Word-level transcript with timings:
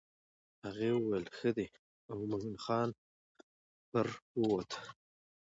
هغې 0.65 0.89
وویل 0.93 1.25
ښه 1.37 1.49
دی 1.57 1.67
او 2.11 2.17
مومن 2.29 2.55
خان 2.63 2.89
پر 3.91 4.07
ووت. 4.39 4.71